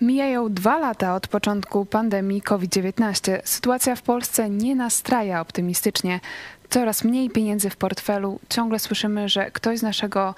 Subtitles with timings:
[0.00, 3.40] Mijają dwa lata od początku pandemii COVID-19.
[3.44, 6.20] Sytuacja w Polsce nie nastraja optymistycznie.
[6.70, 8.40] Coraz mniej pieniędzy w portfelu.
[8.48, 10.34] Ciągle słyszymy, że ktoś z naszego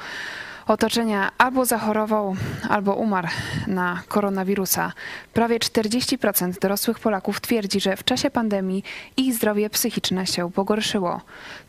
[0.67, 2.37] otoczenia albo zachorował,
[2.69, 3.29] albo umarł
[3.67, 4.93] na koronawirusa.
[5.33, 8.85] Prawie 40% dorosłych Polaków twierdzi, że w czasie pandemii
[9.17, 11.21] ich zdrowie psychiczne się pogorszyło.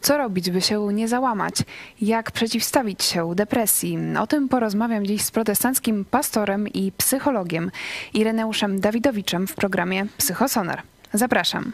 [0.02, 1.55] Co robić, by się nie załamać?
[2.02, 3.98] Jak przeciwstawić się depresji?
[4.20, 7.72] O tym porozmawiam dziś z protestanckim pastorem i psychologiem
[8.14, 10.81] Ireneuszem Dawidowiczem w programie Psychosonar.
[11.14, 11.72] Zapraszam.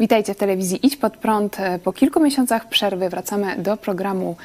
[0.00, 1.56] Witajcie w telewizji Idź Pod Prąd.
[1.84, 4.36] Po kilku miesiącach przerwy wracamy do programu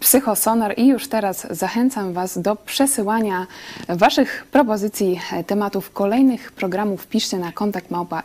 [0.00, 3.46] Psychosonar i już teraz zachęcam Was do przesyłania
[3.88, 7.06] Waszych propozycji tematów kolejnych programów.
[7.06, 8.22] Piszcie na kontakt małpa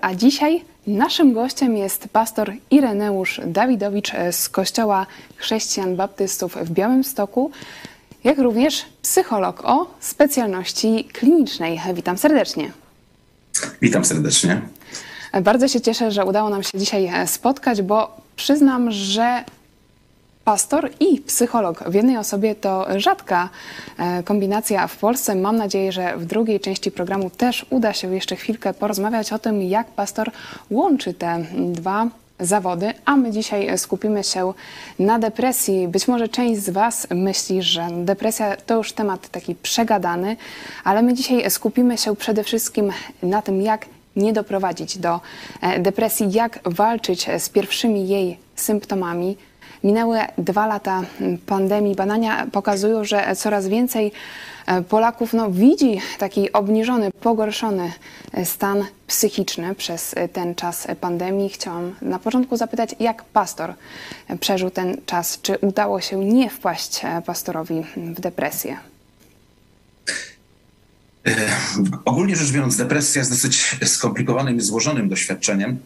[0.00, 7.50] A dzisiaj naszym gościem jest pastor Ireneusz Dawidowicz z Kościoła Chrześcijan Baptystów w Białymstoku,
[8.24, 11.80] jak również psycholog o specjalności klinicznej.
[11.94, 12.83] Witam serdecznie.
[13.82, 14.60] Witam serdecznie.
[15.42, 19.44] Bardzo się cieszę, że udało nam się dzisiaj e, spotkać, bo przyznam, że
[20.44, 23.48] pastor i psycholog w jednej osobie to rzadka
[23.98, 25.34] e, kombinacja w Polsce.
[25.34, 29.62] Mam nadzieję, że w drugiej części programu też uda się jeszcze chwilkę porozmawiać o tym,
[29.62, 30.30] jak pastor
[30.70, 32.08] łączy te dwa
[32.40, 34.52] zawody, a my dzisiaj skupimy się
[34.98, 35.88] na depresji.
[35.88, 40.36] Być może część z Was myśli, że depresja to już temat taki przegadany,
[40.84, 45.20] ale my dzisiaj skupimy się przede wszystkim na tym, jak nie doprowadzić do
[45.60, 49.36] e, depresji, jak walczyć z pierwszymi jej symptomami.
[49.84, 51.02] Minęły dwa lata
[51.46, 51.94] pandemii.
[51.94, 54.12] Badania pokazują, że coraz więcej
[54.88, 57.92] Polaków no, widzi taki obniżony, pogorszony
[58.32, 61.48] e, stan psychiczny przez e, ten czas pandemii.
[61.48, 63.74] Chciałam na początku zapytać, jak pastor
[64.40, 65.38] przeżył ten czas?
[65.42, 68.76] Czy udało się nie wpaść pastorowi w depresję?
[72.04, 75.78] Ogólnie rzecz biorąc, depresja jest dosyć skomplikowanym i złożonym doświadczeniem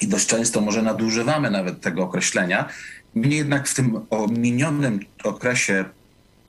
[0.00, 2.68] i dość często może nadużywamy nawet tego określenia.
[3.14, 5.84] Mnie jednak w tym minionym okresie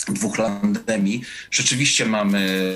[0.10, 1.22] dwóch pandemii
[1.52, 2.74] rzeczywiście mamy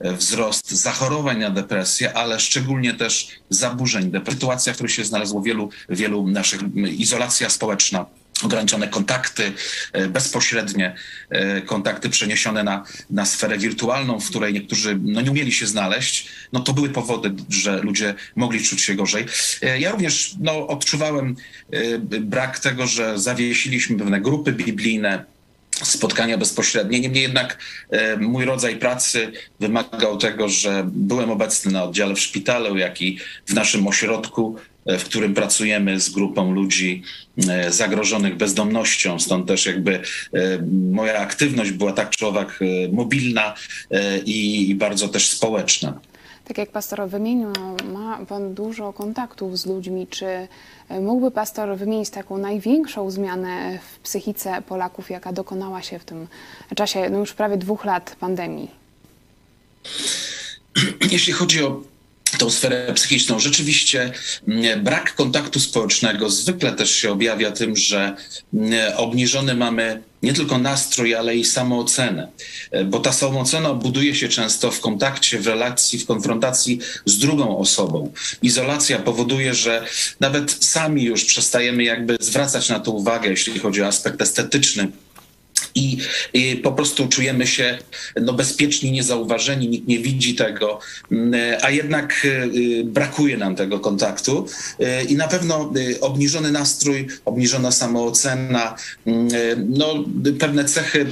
[0.00, 4.12] wzrost zachorowań na depresję, ale szczególnie też zaburzeń.
[4.30, 6.60] Sytuacja, w której się znalazło wielu, wielu naszych,
[6.98, 8.06] izolacja społeczna,
[8.42, 9.52] ograniczone kontakty,
[9.92, 10.94] e, bezpośrednie
[11.30, 16.28] e, kontakty przeniesione na, na sferę wirtualną, w której niektórzy no, nie umieli się znaleźć,
[16.52, 19.26] no to były powody, że ludzie mogli czuć się gorzej.
[19.62, 21.36] E, ja również no, odczuwałem
[22.20, 25.24] brak tego, że zawiesiliśmy pewne grupy biblijne,
[25.82, 27.00] spotkania bezpośrednie.
[27.00, 27.58] Niemniej jednak
[28.20, 33.54] mój rodzaj pracy wymagał tego, że byłem obecny na oddziale w szpitalu, jak i w
[33.54, 34.56] naszym ośrodku
[34.86, 37.02] w którym pracujemy z grupą ludzi
[37.48, 39.18] e, zagrożonych bezdomnością.
[39.18, 40.02] Stąd też jakby e,
[40.90, 43.54] moja aktywność była tak czy owak e, mobilna
[44.26, 46.00] i bardzo też społeczna.
[46.48, 47.48] Tak jak pastor wymienił,
[47.92, 50.06] ma Pan dużo kontaktów z ludźmi.
[50.06, 50.48] Czy
[51.00, 56.26] mógłby pastor wymienić taką największą zmianę w psychice Polaków, jaka dokonała się w tym
[56.76, 58.70] czasie no już prawie dwóch lat pandemii?
[61.10, 61.80] Jeśli chodzi o
[62.38, 63.38] tą sferę psychiczną.
[63.38, 64.12] Rzeczywiście
[64.48, 68.16] mm, brak kontaktu społecznego zwykle też się objawia tym, że
[68.54, 72.28] mm, obniżony mamy nie tylko nastrój, ale i samoocenę,
[72.70, 77.58] e, bo ta samoocena buduje się często w kontakcie, w relacji, w konfrontacji z drugą
[77.58, 78.12] osobą.
[78.42, 79.86] Izolacja powoduje, że
[80.20, 84.88] nawet sami już przestajemy jakby zwracać na to uwagę, jeśli chodzi o aspekt estetyczny
[85.76, 85.98] i,
[86.62, 87.78] po prostu czujemy się
[88.22, 90.78] no, bezpieczni, niezauważeni, nikt nie widzi tego,
[91.12, 94.46] mm, a jednak y, brakuje nam tego kontaktu.
[94.80, 98.76] Y, i na pewno y, obniżony nastrój, obniżona samoocena,
[99.06, 99.28] mm,
[99.68, 100.04] no,
[100.38, 101.06] pewne cechy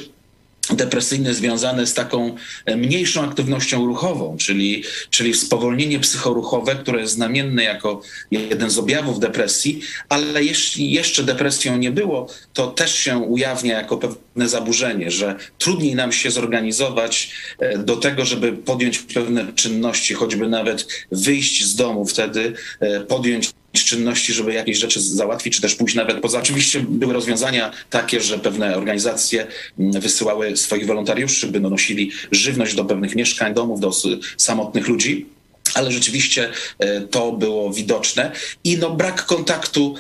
[0.72, 2.34] depresyjne związane z taką
[2.64, 9.20] e, mniejszą aktywnością ruchową, czyli, czyli spowolnienie psychoruchowe, które jest znamienne jako jeden z objawów
[9.20, 15.36] depresji, ale jeśli jeszcze depresją nie było, to też się ujawnia jako pewne zaburzenie, że
[15.58, 21.74] trudniej nam się zorganizować e, do tego, żeby podjąć pewne czynności, choćby nawet wyjść z
[21.74, 23.50] domu, wtedy e, podjąć
[23.82, 26.38] czynności, żeby jakieś rzeczy załatwić, czy też pójść nawet poza.
[26.38, 29.46] Oczywiście były rozwiązania takie, że pewne organizacje
[29.78, 33.92] mm, wysyłały swoich wolontariuszy, by nosili żywność do pewnych mieszkań, domów, do
[34.36, 35.26] samotnych ludzi
[35.74, 38.32] ale rzeczywiście e, to było widoczne
[38.64, 39.94] i no brak kontaktu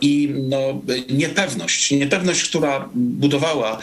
[0.00, 0.58] i no,
[1.10, 1.90] niepewność.
[1.90, 3.78] Niepewność, która budowała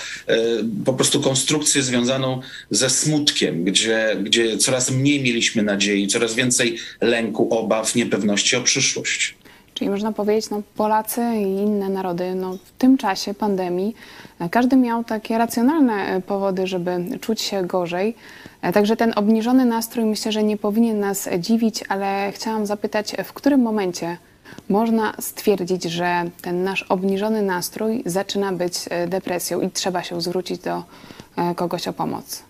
[0.85, 2.41] po prostu konstrukcję związaną
[2.71, 9.35] ze smutkiem, gdzie, gdzie coraz mniej mieliśmy nadziei, coraz więcej lęku, obaw, niepewności o przyszłość.
[9.73, 13.95] Czyli można powiedzieć, no Polacy i inne narody no, w tym czasie pandemii
[14.39, 18.15] e, każdy miał takie racjonalne e, powody, żeby czuć się gorzej.
[18.61, 23.33] E, także ten obniżony nastrój myślę, że nie powinien nas dziwić, ale chciałam zapytać, w
[23.33, 24.17] którym momencie
[24.69, 28.75] można stwierdzić, że ten nasz obniżony nastrój zaczyna być
[29.07, 30.83] depresją i trzeba się zwrócić do
[31.55, 32.43] kogoś o pomoc?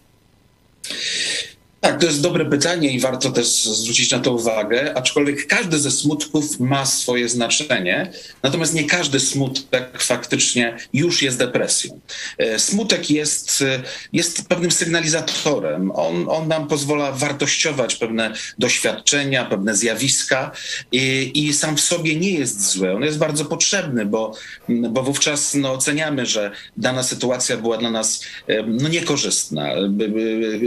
[1.83, 5.91] Tak, to jest dobre pytanie i warto też zwrócić na to uwagę, aczkolwiek każdy ze
[5.91, 8.11] smutków ma swoje znaczenie,
[8.43, 11.99] natomiast nie każdy smutek faktycznie już jest depresją.
[12.37, 13.83] E, smutek jest, e,
[14.13, 15.91] jest pewnym sygnalizatorem.
[15.91, 20.51] On, on nam pozwala wartościować pewne doświadczenia, pewne zjawiska
[20.91, 22.91] i, i sam w sobie nie jest zły.
[22.91, 24.35] On jest bardzo potrzebny, bo,
[24.69, 29.69] bo wówczas no, oceniamy, że dana sytuacja była dla nas e, no, niekorzystna,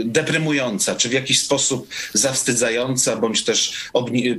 [0.05, 3.91] deprymująca, czy w jakiś sposób zawstydzająca bądź też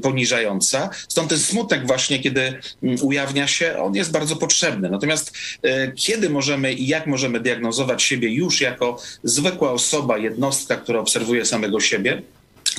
[0.02, 0.90] poniżająca.
[1.08, 4.90] Stąd ten smutek właśnie, kiedy mm, ujawnia się, on jest bardzo potrzebny.
[4.90, 5.34] Natomiast
[5.64, 11.46] e, kiedy możemy i jak możemy diagnozować siebie już jako zwykła osoba, jednostka, która obserwuje
[11.46, 12.22] samego siebie?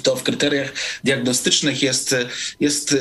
[0.02, 0.72] To w kryteriach
[1.04, 2.14] diagnostycznych jest,
[2.60, 2.96] jest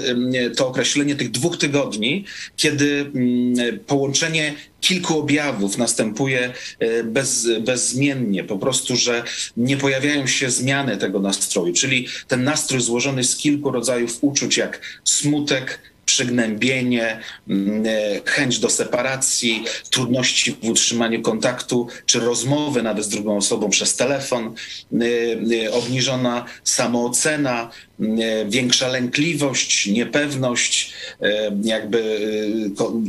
[0.58, 8.58] to określenie tych dwóch tygodni, kiedy mm, połączenie kilku objawów następuje e, bez, bezzmiennie, po
[8.58, 9.24] prostu, że
[9.58, 14.82] nie pojawiają się zmiany tego nastroju, czyli ten nastrój złożony z kilku rodzajów uczuć, jak
[15.04, 17.20] smutek, przygnębienie,
[17.50, 23.70] mm, e, chęć do separacji, trudności w utrzymaniu kontaktu czy rozmowy nawet z drugą osobą
[23.70, 25.06] przez telefon, e,
[25.66, 27.72] e, obniżona samoocena,
[28.50, 30.94] większa lękliwość, niepewność,
[31.64, 32.02] jakby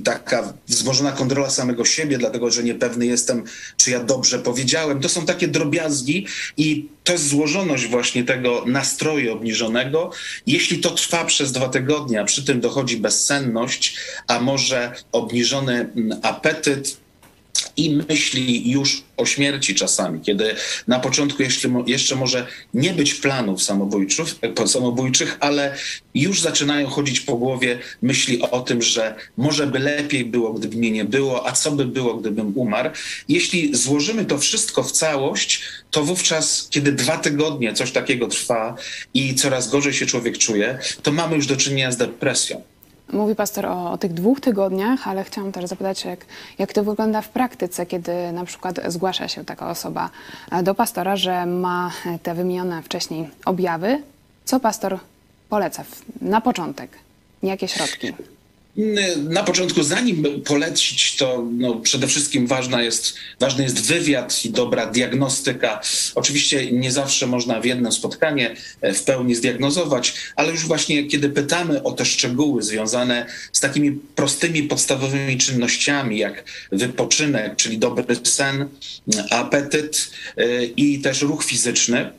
[0.04, 3.44] taka wzmożona kontrola samego siebie, dlatego że niepewny jestem,
[3.76, 5.00] czy ja dobrze powiedziałem.
[5.00, 10.10] To są takie drobiazgi i to jest złożoność właśnie tego nastroju obniżonego.
[10.46, 13.96] Jeśli to trwa przez dwa tygodnie, a przy tym dochodzi bezsenność,
[14.26, 16.96] a może obniżony mm, apetyt,
[17.76, 20.54] i myśli już o śmierci czasami, kiedy
[20.86, 24.26] na początku jeszcze, jeszcze może nie być planów samobójczych,
[24.66, 25.74] samobójczych, ale
[26.14, 30.90] już zaczynają chodzić po głowie myśli o tym, że może by lepiej było, gdyby mnie
[30.90, 32.90] nie było, a co by było, gdybym umarł.
[33.28, 38.76] Jeśli złożymy to wszystko w całość, to wówczas, kiedy dwa tygodnie coś takiego trwa
[39.14, 42.62] i coraz gorzej się człowiek czuje, to mamy już do czynienia z depresją.
[43.12, 46.26] Mówi pastor o, o, tych dwóch tygodniach, ale chciałam też zapytać, jak,
[46.58, 50.10] jak to wygląda w praktyce, kiedy na przykład zgłasza się taka osoba
[50.62, 51.90] do pastora, że ma
[52.22, 54.02] te wymienione wcześniej objawy.
[54.44, 54.98] Co pastor
[55.48, 55.84] poleca
[56.20, 56.90] na początek?
[57.42, 58.12] Jakie środki?
[59.16, 64.86] Na początku, zanim polecić, to no, przede wszystkim ważna jest, ważny jest wywiad i dobra
[64.86, 65.80] diagnostyka.
[66.14, 71.30] Oczywiście nie zawsze można w jedno spotkanie e, w pełni zdiagnozować, ale już właśnie kiedy
[71.30, 78.68] pytamy o te szczegóły związane z takimi prostymi, podstawowymi czynnościami, jak wypoczynek, czyli dobry sen,
[79.30, 82.10] apetyt e, i też ruch fizyczny,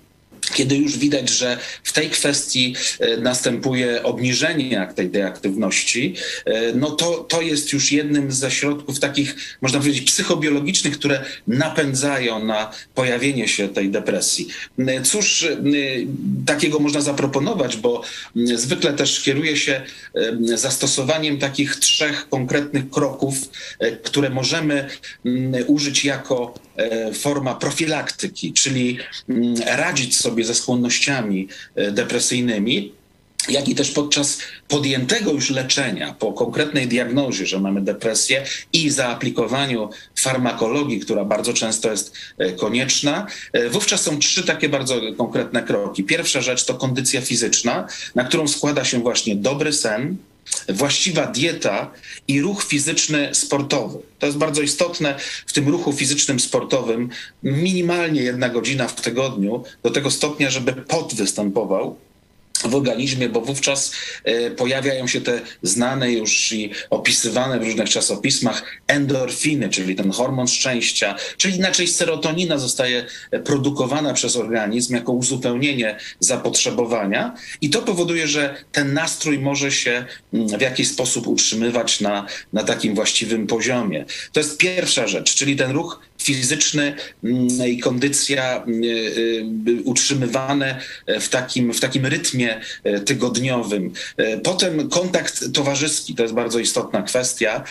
[0.54, 6.16] kiedy już widać, że w tej kwestii e, następuje obniżenie tej deaktywności,
[6.46, 12.46] e, no to, to jest już jednym ze środków takich, można powiedzieć, psychobiologicznych, które napędzają
[12.46, 14.48] na pojawienie się tej depresji.
[14.78, 15.48] E, cóż
[16.46, 18.02] takiego można zaproponować, bo
[18.36, 19.82] zwykle też kieruje się
[20.56, 23.36] zastosowaniem takich trzech konkretnych kroków,
[24.04, 24.90] które możemy
[25.68, 26.54] użyć jako
[27.14, 28.98] forma profilaktyki, czyli
[29.66, 32.92] radzić sobie ze skłonnościami e, depresyjnymi,
[33.50, 39.90] jak i też podczas podjętego już leczenia, po konkretnej diagnozie, że mamy depresję i zaaplikowaniu
[40.20, 46.04] farmakologii, która bardzo często jest e, konieczna, e, wówczas są trzy takie bardzo konkretne kroki.
[46.04, 50.18] Pierwsza rzecz to kondycja fizyczna, na którą składa się właśnie dobry sen,
[50.70, 51.92] właściwa dieta
[52.28, 54.00] i ruch fizyczny sportowy.
[54.20, 55.16] To jest bardzo istotne
[55.46, 57.10] w tym ruchu fizycznym sportowym.
[57.44, 61.98] Minimalnie jedna godzina w tygodniu, do tego stopnia, żeby pot występował
[62.64, 63.92] w organizmie, bo wówczas
[64.24, 70.48] e, pojawiają się te znane już i opisywane w różnych czasopismach endorfiny, czyli ten hormon
[70.48, 73.06] szczęścia, czyli inaczej serotonina zostaje
[73.46, 80.48] produkowana przez organizm jako uzupełnienie zapotrzebowania i to powoduje, że ten nastrój może się mm,
[80.48, 84.06] w jakiś sposób utrzymywać na, na takim właściwym poziomie.
[84.32, 88.66] To jest pierwsza rzecz, czyli ten ruch fizyczny mm, i kondycja
[89.84, 92.62] utrzymywane w takim, w takim rytmie
[93.06, 93.94] tygodniowym.
[94.44, 97.64] Potem kontakt towarzyski, to jest bardzo istotna kwestia,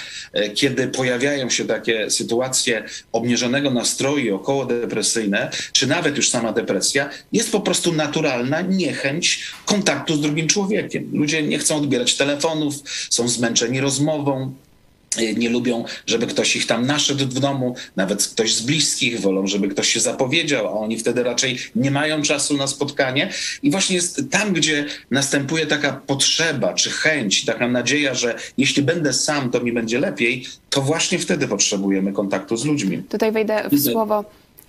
[0.54, 7.52] kiedy pojawiają się takie sytuacje obniżonego nastroju, około depresyjne, czy nawet już sama depresja, jest
[7.52, 11.10] po prostu naturalna niechęć kontaktu z drugim człowiekiem.
[11.12, 12.74] Ludzie nie chcą odbierać telefonów,
[13.10, 14.54] są zmęczeni rozmową,
[15.36, 19.68] nie lubią, żeby ktoś ich tam naszedł w domu, nawet ktoś z bliskich, wolą, żeby
[19.68, 23.32] ktoś się zapowiedział, a oni wtedy raczej nie mają czasu na spotkanie.
[23.62, 29.12] I właśnie jest tam, gdzie następuje taka potrzeba czy chęć, taka nadzieja, że jeśli będę
[29.12, 33.02] sam, to mi będzie lepiej, to właśnie wtedy potrzebujemy kontaktu z ludźmi.
[33.02, 34.24] Tutaj wejdę w słowo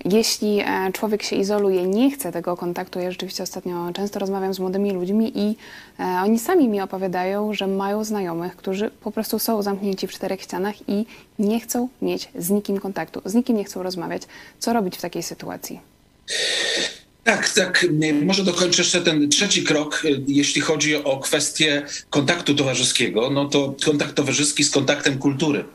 [0.05, 4.59] jeśli e, człowiek się izoluje, nie chce tego kontaktu, ja rzeczywiście ostatnio często rozmawiam z
[4.59, 5.55] młodymi ludźmi i
[5.99, 10.41] e, oni sami mi opowiadają, że mają znajomych, którzy po prostu są zamknięci w czterech
[10.41, 11.05] ścianach i
[11.39, 14.21] nie chcą mieć z nikim kontaktu, z nikim nie chcą rozmawiać.
[14.59, 15.79] Co robić w takiej sytuacji?
[17.23, 17.85] Tak, tak.
[18.25, 23.29] Może dokończę jeszcze ten trzeci krok, e, jeśli chodzi o kwestię kontaktu towarzyskiego.
[23.29, 25.65] No to kontakt towarzyski z kontaktem kultury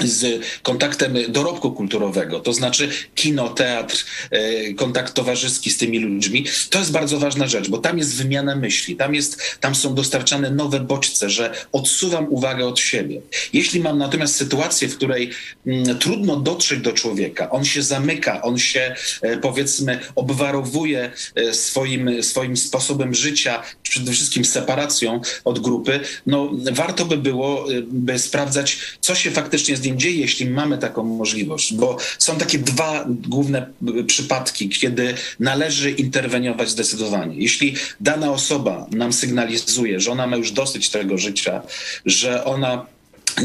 [0.00, 6.78] z kontaktem dorobku kulturowego, to znaczy kino, teatr, e, kontakt towarzyski z tymi ludźmi, to
[6.78, 10.80] jest bardzo ważna rzecz, bo tam jest wymiana myśli, tam, jest, tam są dostarczane nowe
[10.80, 13.20] bodźce, że odsuwam uwagę od siebie.
[13.52, 15.30] Jeśli mam natomiast sytuację, w której
[15.66, 22.22] mm, trudno dotrzeć do człowieka, on się zamyka, on się e, powiedzmy obwarowuje e, swoim,
[22.22, 29.14] swoim sposobem życia, przede wszystkim separacją od grupy, no warto by było by sprawdzać, co
[29.14, 33.66] się faktycznie z nim dzieje, jeśli mamy taką możliwość, bo są takie dwa główne
[34.06, 37.36] przypadki, kiedy należy interweniować zdecydowanie.
[37.36, 41.62] Jeśli dana osoba nam sygnalizuje, że ona ma już dosyć tego życia,
[42.06, 42.86] że ona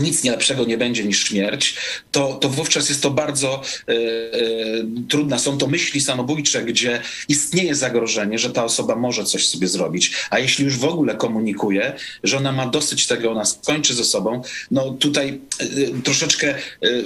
[0.01, 1.75] nic nie lepszego nie będzie niż śmierć,
[2.11, 3.97] to, to wówczas jest to bardzo e, e,
[5.09, 5.39] trudne.
[5.39, 10.11] Są to myśli samobójcze, gdzie istnieje zagrożenie, że ta osoba może coś sobie zrobić.
[10.29, 14.41] A jeśli już w ogóle komunikuje, że ona ma dosyć tego, ona skończy ze sobą,
[14.71, 15.65] no tutaj e,
[16.03, 16.55] troszeczkę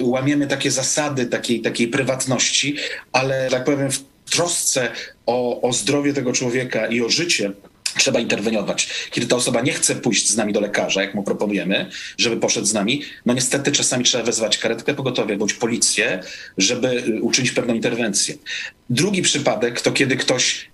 [0.00, 2.76] łamiemy takie zasady takiej, takiej prywatności,
[3.12, 4.90] ale tak powiem w trosce
[5.26, 7.52] o, o zdrowie tego człowieka i o życie,
[7.96, 8.88] trzeba interweniować.
[9.10, 12.66] Kiedy ta osoba nie chce pójść z nami do lekarza, jak mu proponujemy, żeby poszedł
[12.66, 16.22] z nami, no niestety czasami trzeba wezwać karetkę pogotowie bądź policję,
[16.58, 18.34] żeby y, uczynić pewną interwencję.
[18.90, 20.72] Drugi przypadek to kiedy ktoś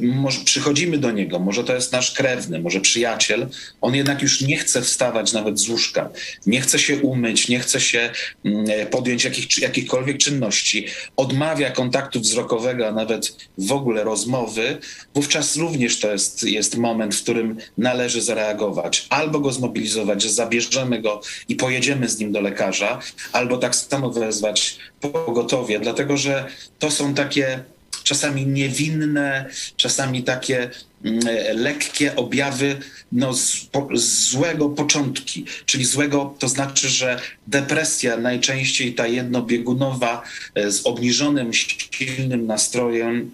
[0.00, 3.48] może przychodzimy do niego, może to jest nasz krewny, może przyjaciel,
[3.80, 6.10] on jednak już nie chce wstawać nawet z łóżka,
[6.46, 8.10] nie chce się umyć, nie chce się
[8.44, 14.78] mm, podjąć jakich, jakichkolwiek czynności, odmawia kontaktu wzrokowego, a nawet w ogóle rozmowy,
[15.14, 19.06] wówczas również to jest, jest moment, w którym należy zareagować.
[19.10, 23.00] Albo go zmobilizować, że zabierzemy go i pojedziemy z nim do lekarza,
[23.32, 26.44] albo tak samo wezwać pogotowie, dlatego że
[26.78, 27.64] to są takie
[28.04, 30.70] czasami niewinne, czasami takie
[31.04, 31.20] mm,
[31.54, 32.76] lekkie objawy
[33.12, 40.22] no, z, po, złego początki, czyli złego, to znaczy, że depresja najczęściej ta jednobiegunowa
[40.54, 41.50] e, z obniżonym,
[41.90, 43.30] silnym nastrojem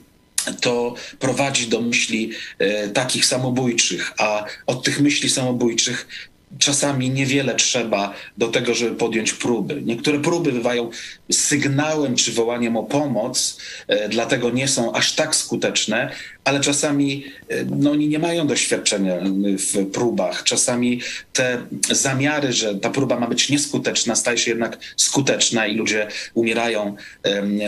[0.61, 8.15] to prowadzi do myśli e, takich samobójczych, a od tych myśli samobójczych czasami niewiele trzeba
[8.39, 9.83] do tego, żeby podjąć próby.
[9.83, 10.91] Niektóre próby bywają
[11.33, 16.13] sygnałem czy wołaniem o pomoc, e, dlatego nie są aż tak skuteczne,
[16.45, 20.45] ale czasami e, no, oni nie mają doświadczenia w próbach.
[20.45, 21.01] Czasami
[21.33, 26.97] te zamiary, że ta próba ma być nieskuteczna, staje się jednak skuteczna i ludzie umierają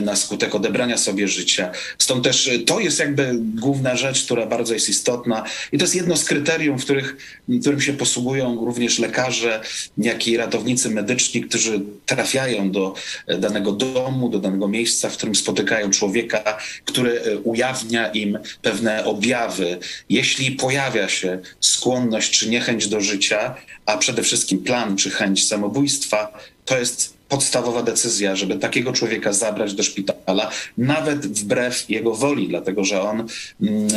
[0.02, 1.70] na skutek odebrania sobie życia.
[1.98, 5.94] Stąd też e, to jest jakby główna rzecz, która bardzo jest istotna i to jest
[5.94, 7.16] jedno z kryterium, w których,
[7.60, 9.60] którym się posługują również lekarze,
[9.98, 12.94] jak i ratownicy medyczni, którzy trafiają do
[13.38, 19.78] danego domu, do danego miejsca, w którym spotykają człowieka, który e, ujawnia im pewne objawy.
[20.08, 23.54] Jeśli pojawia się skłonność czy niechęć do życia,
[23.86, 29.74] a przede wszystkim plan czy chęć samobójstwa, to jest podstawowa decyzja, żeby takiego człowieka zabrać
[29.74, 33.26] do szpitala, nawet wbrew jego woli, dlatego że on,
[33.62, 33.88] mm,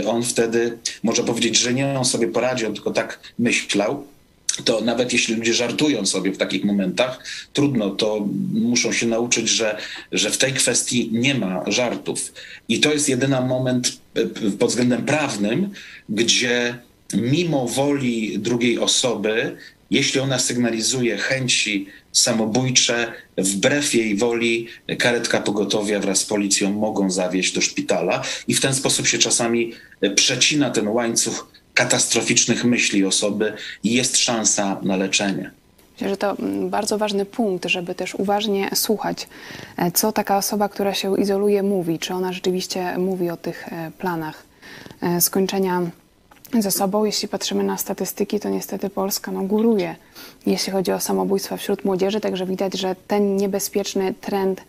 [0.00, 4.06] e, on wtedy może powiedzieć, że nie on sobie poradził, on tylko tak myślał,
[4.64, 9.76] to nawet jeśli ludzie żartują sobie w takich momentach, trudno, to muszą się nauczyć, że,
[10.12, 12.32] że w tej kwestii nie ma żartów.
[12.68, 14.26] I to jest jedyny moment e,
[14.58, 15.70] pod względem prawnym,
[16.08, 16.78] gdzie
[17.14, 19.56] mimo woli drugiej osoby,
[19.90, 24.66] jeśli ona sygnalizuje chęci samobójcze, wbrew jej woli
[24.98, 29.72] karetka pogotowia wraz z policją mogą zawieźć do szpitala i w ten sposób się czasami
[30.14, 33.52] przecina ten łańcuch katastroficznych myśli osoby
[33.84, 35.50] jest szansa na leczenie.
[35.92, 39.28] Myślę, że to mm, bardzo ważny punkt, żeby też uważnie słuchać,
[39.76, 41.98] e, co taka osoba, która się izoluje, mówi.
[41.98, 44.42] Czy ona rzeczywiście mówi o tych e, planach
[45.00, 45.82] e, skończenia
[46.58, 47.04] ze sobą.
[47.04, 49.96] Jeśli patrzymy na statystyki, to niestety Polska no, góruje,
[50.46, 54.62] jeśli chodzi o samobójstwa wśród młodzieży, także widać, że ten niebezpieczny trend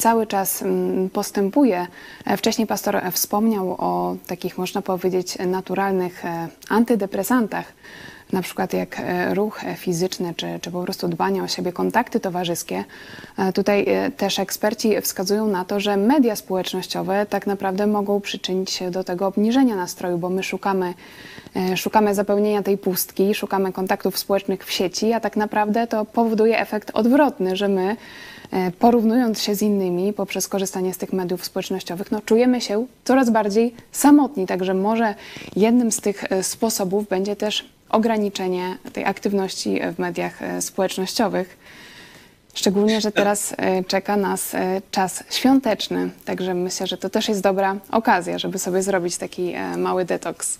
[0.00, 1.86] cały czas mm, postępuje.
[2.36, 6.22] Wcześniej pastor wspomniał o takich, można powiedzieć, naturalnych
[6.68, 7.72] antydepresantach
[8.32, 12.20] na przykład jak e, ruch e, fizyczny, czy, czy po prostu dbanie o siebie, kontakty
[12.20, 12.84] towarzyskie.
[13.38, 18.90] E, tutaj też eksperci wskazują na to, że media społecznościowe tak naprawdę mogą przyczynić się
[18.90, 20.94] do tego obniżenia nastroju, bo my szukamy,
[21.76, 26.90] szukamy zapełnienia tej pustki, szukamy kontaktów społecznych w sieci, a tak naprawdę to powoduje efekt
[26.94, 27.96] odwrotny, że my
[28.78, 33.74] porównując się z innymi poprzez korzystanie z tych mediów społecznościowych, no, czujemy się coraz bardziej
[33.92, 34.46] samotni.
[34.46, 35.14] Także może
[35.56, 41.58] jednym z tych sposobów będzie też ograniczenie tej aktywności w mediach e, społecznościowych.
[42.54, 47.42] Szczególnie, że teraz e, czeka nas e, czas świąteczny, także myślę, że to też jest
[47.42, 50.58] dobra okazja, żeby sobie zrobić taki mały detoks.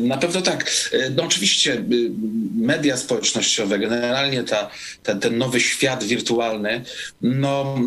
[0.00, 0.70] Na pewno tak.
[1.16, 2.10] No oczywiście y,
[2.54, 4.70] media społecznościowe, generalnie ta,
[5.02, 6.84] ten, ten nowy świat wirtualny,
[7.22, 7.78] no,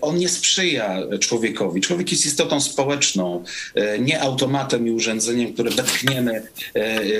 [0.00, 1.80] on nie sprzyja człowiekowi.
[1.80, 3.44] Człowiek jest istotą społeczną,
[4.00, 6.42] nie automatem i urządzeniem, które wetkniemy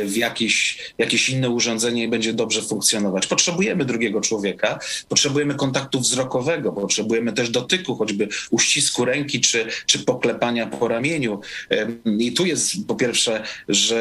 [0.04, 3.26] w jakieś, jakieś inne urządzenie i będzie dobrze funkcjonować.
[3.26, 4.78] Potrzebujemy drugiego człowieka,
[5.08, 11.40] potrzebujemy kontaktu wzrokowego, potrzebujemy też dotyku, choćby uścisku ręki czy, czy poklepania po ramieniu.
[12.18, 13.42] I tu jest po pierwsze,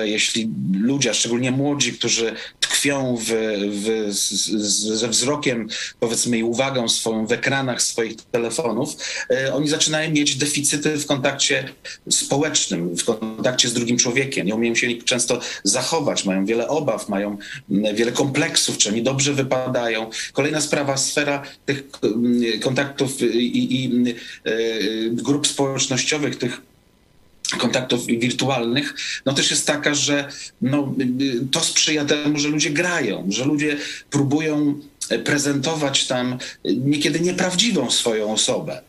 [0.03, 0.50] jeśli
[0.81, 3.25] ludzie, szczególnie młodzi, którzy tkwią w,
[3.72, 4.50] w, z,
[5.00, 5.67] ze wzrokiem,
[6.00, 8.96] powiedzmy, i uwagą swoją w ekranach swoich telefonów,
[9.29, 11.69] e, oni zaczynają mieć deficyty w kontakcie
[12.10, 14.48] społecznym, w kontakcie z drugim człowiekiem.
[14.48, 17.38] Nie umieją się często zachować, mają wiele obaw, mają
[17.69, 20.10] wiele kompleksów, czy oni dobrze wypadają.
[20.34, 21.84] Kolejna sprawa, sfera tych
[22.62, 24.15] kontaktów i, i
[24.46, 24.53] e,
[25.10, 26.62] grup społecznościowych, tych
[27.58, 30.30] kontaktów wirtualnych, no też jest taka, że
[30.62, 30.94] no,
[31.51, 33.77] to sprzyja temu, że ludzie grają, że ludzie
[34.10, 34.80] próbują
[35.23, 38.81] prezentować tam niekiedy nieprawdziwą swoją osobę.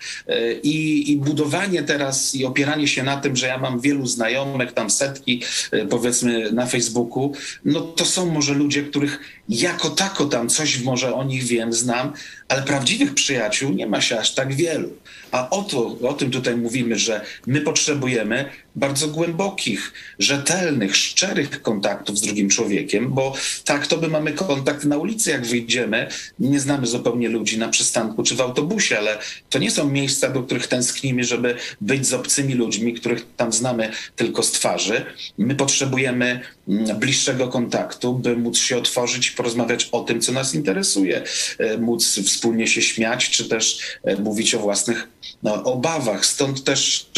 [0.63, 4.91] I, I, budowanie teraz i opieranie się na tym, że ja mam wielu znajomych, tam
[4.91, 5.43] setki
[5.91, 7.33] powiedzmy na Facebooku,
[7.65, 12.13] no to są może ludzie, których jako tako tam coś może o nich wiem, znam,
[12.49, 14.91] ale prawdziwych przyjaciół nie ma się aż tak wielu.
[15.31, 18.45] A o, to, o tym tutaj mówimy, że my potrzebujemy
[18.77, 24.99] bardzo głębokich, rzetelnych, szczerych kontaktów z drugim człowiekiem, bo tak to by mamy kontakt na
[24.99, 26.08] ulicy, jak wyjdziemy,
[26.39, 29.19] nie znamy zupełnie ludzi na przystanku czy w autobusie, ale
[29.51, 33.93] to nie są miejsca, do których tęsknimy, żeby być z obcymi ludźmi, których tam znamy
[34.17, 35.05] tylko z twarzy.
[35.39, 41.23] My potrzebujemy mm, bliższego kontaktu, by móc się otworzyć porozmawiać o tym, co nas interesuje,
[41.59, 45.09] e, móc wspólnie się śmiać, czy też e, mówić o własnych
[45.43, 46.27] no, obawach.
[46.27, 47.11] Stąd też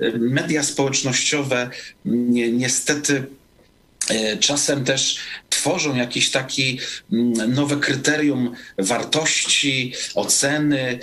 [0.00, 1.70] e, media społecznościowe
[2.04, 3.24] ni niestety
[4.40, 5.16] czasem też
[5.60, 6.78] tworzą jakiś taki
[7.12, 10.98] mm, nowe kryterium wartości, oceny,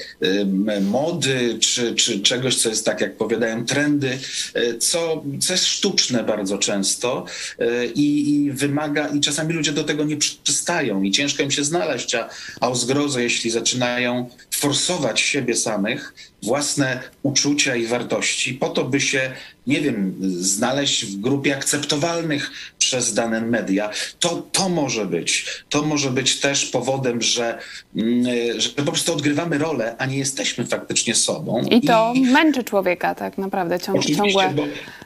[0.82, 4.20] mody, czy, czy czegoś, co jest tak, jak powiadają, trendy,
[4.54, 7.26] e, co, co jest sztuczne bardzo często
[7.60, 11.64] e, i, i wymaga, i czasami ludzie do tego nie przystają i ciężko im się
[11.64, 12.30] znaleźć, a,
[12.62, 19.02] a o zgrozę, jeśli zaczynają forsować siebie samych, własne uczucia i wartości, po to, by
[19.02, 19.32] się,
[19.68, 25.46] nie wiem, znaleźć w grupie akceptowalnych przez dane media, to, to może być.
[25.70, 27.60] To może być też powodem, że,
[27.96, 28.26] mm,
[28.62, 31.62] że po prostu odgrywamy rolę, a nie jesteśmy faktycznie sobą.
[31.72, 32.22] I to I...
[32.22, 34.64] męczy człowieka tak naprawdę, ciąg, ciągłe bo,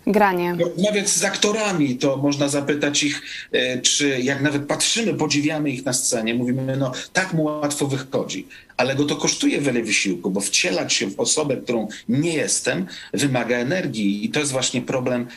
[0.07, 0.57] granie.
[0.59, 3.21] Rozmawiać z aktorami, to można zapytać ich,
[3.51, 8.47] e, czy jak nawet patrzymy, podziwiamy ich na scenie, mówimy, no tak mu łatwo wychodzi
[8.81, 13.57] ale go to kosztuje wiele wysiłku, bo wcielać się w osobę, którą nie jestem, wymaga
[13.57, 14.25] energii.
[14.25, 15.27] I to jest właśnie problem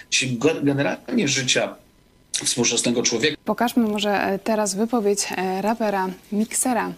[0.63, 1.75] generalnie życia
[2.33, 3.37] współczesnego człowieka.
[3.45, 6.93] Pokażmy może e, teraz wypowiedź e, rapera Mixera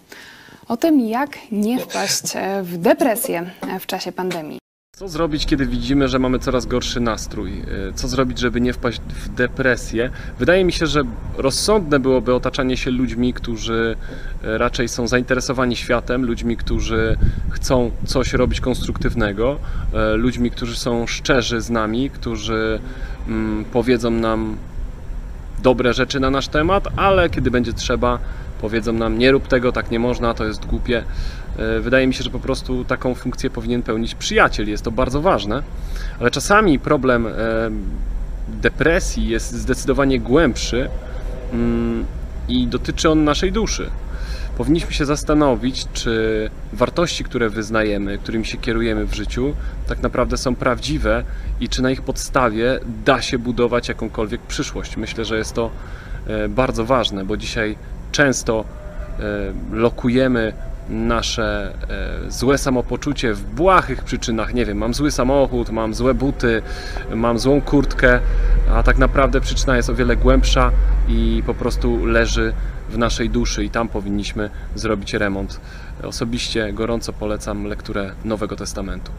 [0.68, 3.50] o tym, jak nie wpaść e, w depresję
[3.80, 4.65] w czasie pandemii.
[4.98, 7.52] Co zrobić, kiedy widzimy, że mamy coraz gorszy nastrój?
[7.88, 10.10] E, co zrobić, żeby nie wpaść w depresję?
[10.38, 11.02] Wydaje mi się, że
[11.36, 13.96] rozsądne byłoby otaczanie się ludźmi, którzy
[14.44, 17.16] e, raczej są zainteresowani światem, ludźmi, którzy
[17.50, 19.58] chcą coś robić konstruktywnego,
[19.92, 22.80] e, ludźmi, którzy są szczerzy z nami, którzy
[23.28, 24.56] mm, powiedzą nam
[25.62, 28.18] dobre rzeczy na nasz temat, ale kiedy będzie trzeba,
[28.60, 31.04] powiedzą nam nie rób tego, tak nie można, to jest głupie.
[31.58, 35.20] E, wydaje mi się, że po prostu taką funkcję powinien pełnić przyjaciel, jest to bardzo
[35.20, 35.62] ważne,
[36.20, 37.32] ale czasami problem e,
[38.48, 40.88] depresji jest zdecydowanie głębszy
[41.52, 42.04] mm,
[42.48, 43.90] i dotyczy on naszej duszy.
[44.56, 49.54] powinniśmy się zastanowić, czy wartości, które wyznajemy, którymi się kierujemy w życiu,
[49.88, 51.24] tak naprawdę są prawdziwe
[51.60, 54.96] i czy na ich podstawie da się budować jakąkolwiek przyszłość.
[54.96, 55.70] Myślę, że jest to
[56.26, 57.76] e, bardzo ważne, bo dzisiaj
[58.12, 58.64] często
[59.72, 60.52] lokujemy
[60.88, 61.72] nasze
[62.26, 64.54] e, złe samopoczucie w błahych przyczynach.
[64.54, 66.62] Nie wiem, mam zły samochód, mam złe buty,
[67.14, 68.20] mam złą kurtkę,
[68.74, 70.70] a tak naprawdę przyczyna jest o wiele głębsza
[71.08, 72.52] i po prostu leży
[72.90, 75.60] w naszej duszy i tam powinniśmy zrobić remont.
[76.02, 79.12] Osobiście gorąco polecam lekturę Nowego Testamentu.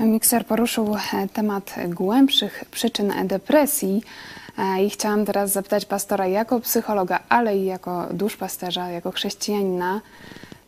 [0.00, 4.02] Mikser poruszył e, temat głębszych przyczyn depresji.
[4.58, 10.00] E, I chciałam teraz zapytać pastora jako psychologa, ale i jako duszpasterza, jako chrześcijanina,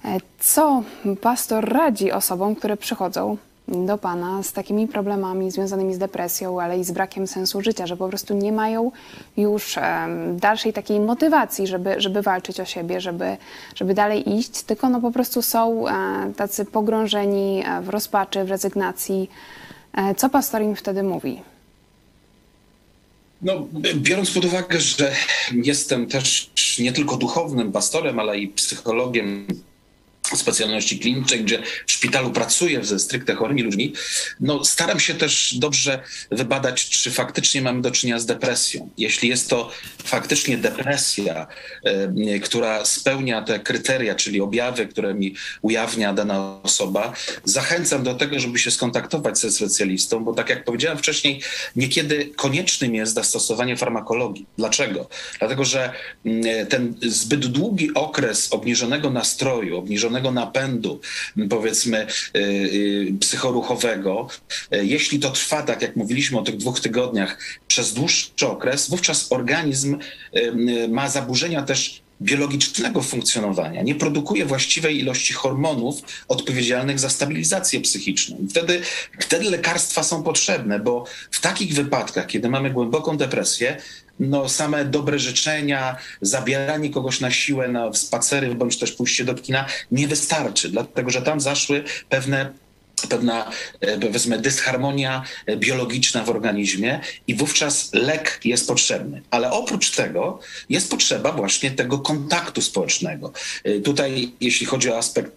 [0.04, 0.82] e, co
[1.20, 3.36] pastor radzi osobom, które przychodzą
[3.68, 7.96] do Pana z takimi problemami związanymi z depresją, ale i z brakiem sensu życia, że
[7.96, 8.92] po prostu nie mają
[9.36, 9.78] już
[10.32, 13.36] dalszej takiej motywacji, żeby, żeby walczyć o siebie, żeby,
[13.74, 15.92] żeby dalej iść, tylko no po prostu są e,
[16.36, 19.30] tacy pogrążeni w rozpaczy, w rezygnacji.
[20.16, 21.42] Co pastor im wtedy mówi?
[23.42, 25.12] No, biorąc pod uwagę, że
[25.52, 29.46] jestem też nie tylko duchownym pastorem, ale i psychologiem
[30.36, 33.92] specjalności klinicznej, gdzie w szpitalu pracuję ze stricte chorymi ludźmi,
[34.40, 38.90] no staram się też dobrze wybadać, czy faktycznie mamy do czynienia z depresją.
[38.98, 39.70] Jeśli jest to
[40.04, 41.46] faktycznie depresja,
[41.84, 47.12] e, która spełnia te kryteria, czyli objawy, które mi ujawnia dana osoba,
[47.44, 51.40] zachęcam do tego, żeby się skontaktować ze specjalistą, bo tak jak powiedziałem wcześniej,
[51.76, 54.46] niekiedy koniecznym jest zastosowanie farmakologii.
[54.58, 55.08] Dlaczego?
[55.38, 55.92] Dlatego, że
[56.24, 61.00] mm, ten zbyt długi okres obniżonego nastroju, obniżonego napędu,
[61.50, 64.28] powiedzmy, y, y, psychoruchowego,
[64.74, 69.32] y, jeśli to trwa, tak jak mówiliśmy o tych dwóch tygodniach, przez dłuższy okres, wówczas
[69.32, 69.98] organizm
[70.88, 78.36] ma zaburzenia też biologicznego funkcjonowania, nie produkuje właściwej ilości hormonów odpowiedzialnych za stabilizację psychiczną.
[78.50, 78.80] Wtedy,
[79.20, 83.76] wtedy lekarstwa są potrzebne, bo w takich wypadkach, kiedy mamy głęboką depresję,
[84.20, 89.66] no, same dobre życzenia, zabieranie kogoś na siłę na spacery bądź też pójście do kina
[89.90, 92.52] nie wystarczy, dlatego że tam zaszły pewne
[93.08, 93.50] pewna,
[93.80, 99.22] e, powiedzmy, dysharmonia e, biologiczna w organizmie i wówczas lek jest potrzebny.
[99.30, 103.32] Ale oprócz tego jest potrzeba właśnie tego kontaktu społecznego.
[103.64, 105.32] E, tutaj, jeśli chodzi o aspekt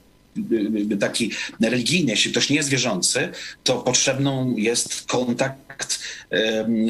[1.00, 3.30] taki religijny, jeśli ktoś nie jest wierzący,
[3.64, 6.00] to potrzebną jest kontakt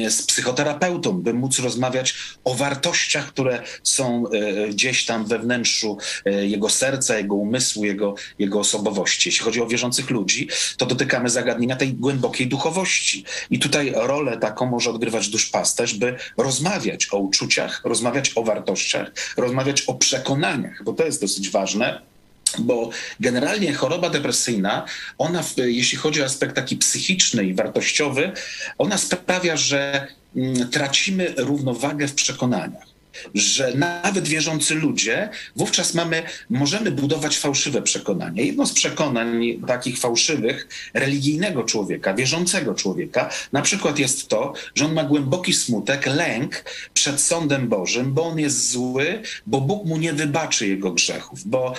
[0.08, 6.46] z psychoterapeutą, by móc rozmawiać o wartościach, które są e, gdzieś tam we wnętrzu e,
[6.46, 9.28] jego serca, jego umysłu, jego, jego osobowości.
[9.28, 13.24] Jeśli chodzi o wierzących ludzi, to dotykamy zagadnienia tej głębokiej duchowości.
[13.50, 19.82] I tutaj rolę taką może odgrywać duszpasterz, by rozmawiać o uczuciach, rozmawiać o wartościach, rozmawiać
[19.82, 22.09] o przekonaniach, bo to jest dosyć ważne
[22.58, 24.84] bo generalnie choroba depresyjna,
[25.18, 28.32] ona, jeśli chodzi o aspekt taki psychiczny i wartościowy,
[28.78, 32.90] ona sprawia, że mm, tracimy równowagę w przekonaniach
[33.34, 38.42] że nawet wierzący ludzie, wówczas mamy, możemy budować fałszywe przekonania.
[38.42, 44.92] Jedno z przekonań takich fałszywych religijnego człowieka, wierzącego człowieka, na przykład jest to, że on
[44.92, 50.12] ma głęboki smutek, lęk przed sądem Bożym, bo on jest zły, bo Bóg mu nie
[50.12, 51.74] wybaczy jego grzechów, bo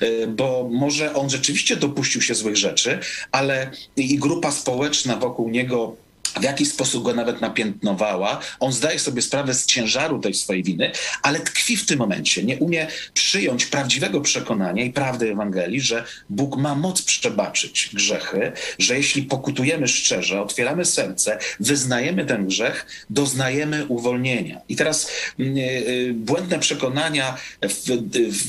[0.00, 2.98] e, bo może on rzeczywiście dopuścił się złych rzeczy,
[3.32, 5.96] ale i grupa społeczna wokół niego
[6.40, 8.40] w jakiś sposób go nawet napiętnowała.
[8.60, 10.92] On zdaje sobie sprawę z ciężaru tej swojej winy,
[11.22, 12.42] ale tkwi w tym momencie.
[12.42, 18.96] Nie umie przyjąć prawdziwego przekonania i prawdy Ewangelii, że Bóg ma moc przebaczyć grzechy, że
[18.96, 24.60] jeśli pokutujemy szczerze, otwieramy serce, wyznajemy ten grzech, doznajemy uwolnienia.
[24.68, 27.36] I teraz mm, y, błędne przekonania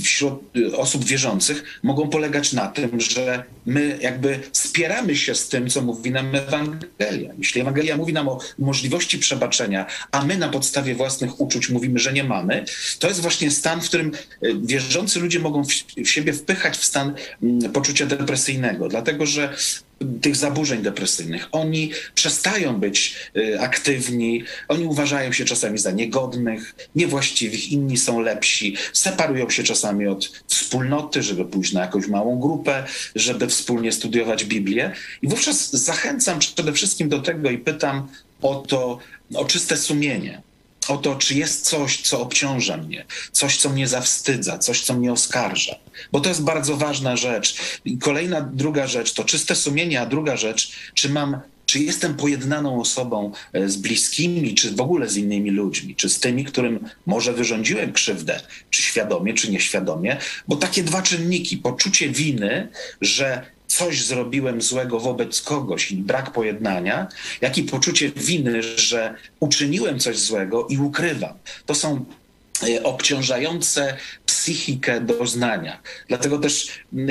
[0.04, 0.44] wśród
[0.78, 6.12] osób wierzących mogą polegać na tym, że my jakby spieramy się z tym, co mówi
[6.12, 7.34] nam Ewangelia.
[7.38, 12.14] Jeśli Ewangelia mówi nam o możliwości przebaczenia, a my na podstawie własnych uczuć mówimy, że
[12.14, 12.66] nie mamy,
[13.00, 15.64] to jest właśnie stan, w którym e, wierzący ludzie mogą
[15.98, 19.54] w siebie wpychać w stan mm, poczucia depresyjnego, dlatego że
[20.22, 21.48] tych zaburzeń depresyjnych.
[21.52, 28.76] Oni przestają być y, aktywni, oni uważają się czasami za niegodnych, niewłaściwych, inni są lepsi,
[28.94, 32.84] separują się czasami od wspólnoty, żeby pójść na jakąś małą grupę,
[33.16, 34.92] żeby wspólnie studiować Biblię.
[35.22, 38.08] I wówczas zachęcam przede wszystkim do tego i pytam
[38.42, 39.00] o to,
[39.36, 40.42] o czyste sumienie
[40.88, 45.12] o to, czy jest coś, co obciąża mnie, coś, co mnie zawstydza, coś, co mnie
[45.12, 45.76] oskarża.
[46.12, 47.56] Bo to jest bardzo ważna rzecz.
[47.86, 52.82] I kolejna, druga rzecz to czyste sumienie, a druga rzecz, czy mam czy jestem pojednaną
[52.82, 57.34] osobą e, z bliskimi, czy w ogóle z innymi ludźmi, czy z tymi, którym może
[57.34, 60.18] wyrządziłem krzywdę, czy świadomie, czy nieświadomie,
[60.48, 62.68] bo takie dwa czynniki, poczucie winy,
[63.02, 63.46] że
[63.78, 67.08] coś zrobiłem złego wobec kogoś i brak pojednania,
[67.42, 71.34] jak i poczucie winy, że uczyniłem coś złego i ukrywam.
[71.66, 72.06] To są
[72.70, 75.82] e, obciążające psychikę doznania.
[76.08, 77.08] Dlatego też, e,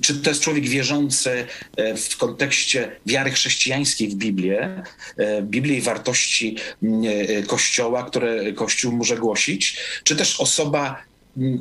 [0.00, 4.82] czy to jest człowiek wierzący e, w kontekście wiary chrześcijańskiej w Biblię,
[5.42, 6.56] Biblii i wartości
[7.46, 11.02] Kościoła, które Kościół może głosić, czy też osoba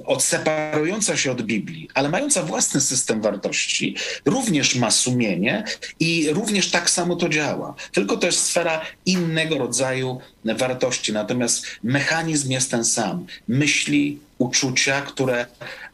[0.06, 5.64] odseparująca się od Biblii, ale mająca własny system wartości, również ma sumienie
[6.00, 7.76] i również tak samo to działa.
[7.92, 11.14] Tylko to jest sfera innego rodzaju wartości.
[11.14, 13.26] Natomiast mechanizm jest ten sam.
[13.48, 15.46] Myśli, uczucia, które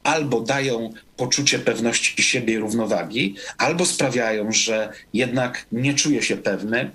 [0.04, 6.91] albo dają poczucie pewności siebie i równowagi, albo sprawiają, że jednak nie czuję się pewny,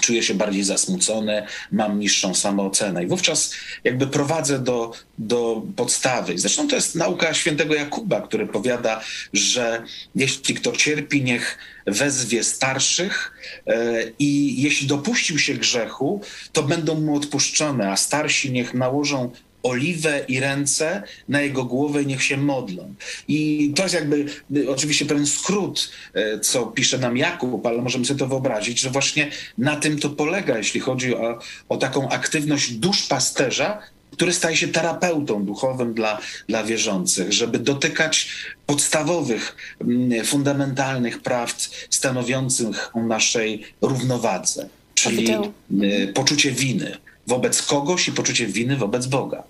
[0.00, 3.04] czuję się bardziej zasmucony, mam niższą samoocenę.
[3.04, 6.38] I wówczas jakby prowadzę do, do podstawy.
[6.38, 9.00] Zresztą to jest nauka świętego Jakuba, który powiada,
[9.32, 9.82] że
[10.14, 13.32] jeśli kto cierpi, niech wezwie starszych
[13.66, 16.20] e, i jeśli dopuścił się grzechu,
[16.52, 19.30] to będą mu odpuszczone, a starsi niech nałożą
[19.62, 22.94] oliwę i ręce na jego głowę i niech się modlą.
[23.28, 24.26] I to jest jakby
[24.68, 29.30] oczywiście pewien skrót, e, co pisze nam Jakub, ale możemy sobie to wyobrazić, że właśnie
[29.58, 35.44] na tym to polega, jeśli chodzi o, o taką aktywność duszpasterza, który staje się terapeutą
[35.44, 38.28] duchowym dla, dla wierzących, żeby dotykać
[38.66, 45.38] podstawowych, mm, fundamentalnych prawd stanowiących o naszej równowadze, czyli e,
[46.14, 49.42] poczucie winy wobec kogoś i poczucie winy wobec Boga.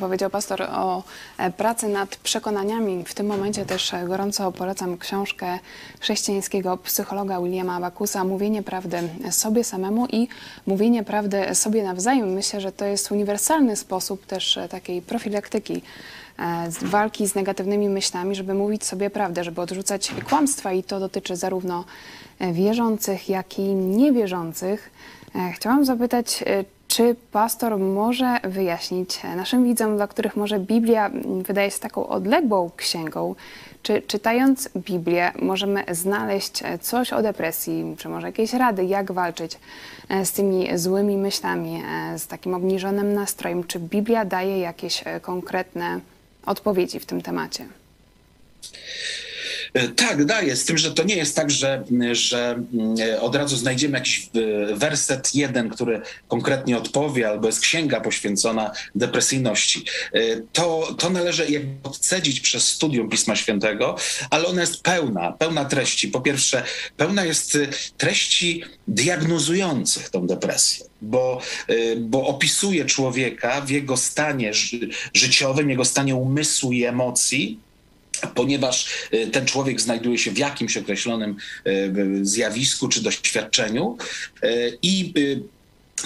[0.00, 1.02] Powiedział pastor o
[1.38, 3.04] e, pracy nad przekonaniami.
[3.04, 5.58] W tym momencie też e, gorąco polecam książkę
[6.00, 8.98] chrześcijańskiego psychologa Williama Abakusa Mówienie prawdy
[9.30, 10.28] sobie samemu i
[10.66, 12.32] mówienie prawdy sobie nawzajem.
[12.32, 15.82] Myślę, że to jest uniwersalny sposób też e, takiej profilaktyki
[16.82, 21.84] walki z negatywnymi myślami, żeby mówić sobie prawdę, żeby odrzucać kłamstwa i to dotyczy zarówno
[22.52, 24.90] wierzących, jak i niewierzących.
[25.54, 26.44] Chciałam zapytać,
[26.94, 31.10] czy pastor może wyjaśnić naszym widzom, dla których może Biblia
[31.42, 33.34] wydaje się taką odległą księgą,
[33.82, 39.58] czy czytając Biblię możemy znaleźć coś o depresji, czy może jakieś rady, jak walczyć
[40.08, 43.64] e, z tymi złymi myślami, e, z takim obniżonym nastrojem?
[43.64, 46.00] Czy Biblia daje jakieś konkretne
[46.46, 47.66] odpowiedzi w tym temacie?
[49.74, 53.56] E, tak, daje, z tym, że to nie jest tak, że, że mm, od razu
[53.56, 54.30] znajdziemy jakiś
[54.70, 59.84] e, werset jeden, który konkretnie odpowie, albo jest księga poświęcona depresyjności.
[60.12, 60.20] E,
[60.52, 63.96] to, to należy jakby odcedzić przez studium Pisma Świętego,
[64.30, 66.08] ale ona jest pełna, pełna treści.
[66.08, 66.62] Po pierwsze,
[66.96, 67.58] pełna jest
[67.96, 71.40] treści diagnozujących tą depresję bo,
[71.98, 77.58] bo opisuje człowieka w jego stanie ży życiowym, jego stanie umysłu i emocji,
[78.34, 81.72] ponieważ e, ten człowiek znajduje się w jakimś określonym e,
[82.22, 83.96] zjawisku czy doświadczeniu
[84.42, 84.48] e,
[84.82, 85.14] i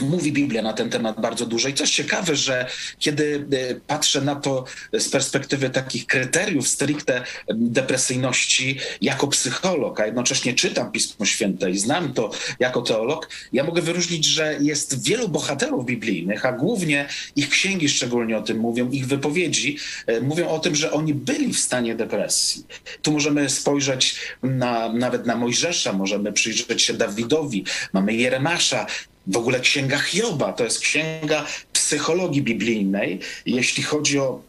[0.01, 1.69] Mówi Biblia na ten temat bardzo dużo.
[1.69, 2.67] I coś ciekawe, że
[2.99, 3.47] kiedy
[3.87, 11.27] patrzę na to z perspektywy takich kryteriów stricte depresyjności jako psycholog, a jednocześnie czytam Pismo
[11.27, 12.31] Święte i znam to
[12.61, 18.39] jako teolog, ja mogę wyróżnić, że jest wielu bohaterów biblijnych, a głównie ich księgi szczególnie
[18.39, 19.79] o tym mówią, ich wypowiedzi
[20.23, 22.67] mówią o tym, że oni byli w stanie depresji.
[23.03, 28.87] Tu możemy spojrzeć na, nawet na Mojżesza, możemy przyjrzeć się Dawidowi, mamy Jeremasza,
[29.29, 34.49] w ogóle księga Hioba to jest księga psychologii biblijnej, jeśli chodzi o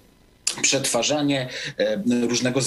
[0.62, 2.60] przetwarzanie e, różnego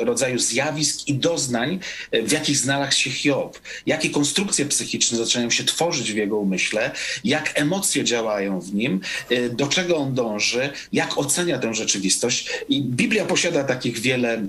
[0.00, 3.60] rodzaju zjawisk i doznań, e, w jakich znalazł się Hiob.
[3.86, 6.90] Jakie konstrukcje psychiczne zaczynają się tworzyć w jego umyśle,
[7.24, 12.50] jak emocje działają w nim, e, do czego on dąży, jak ocenia tę rzeczywistość.
[12.68, 14.42] I Biblia posiada takich wiele